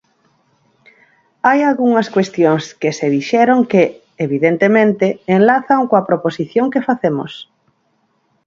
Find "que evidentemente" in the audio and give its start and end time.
3.71-5.05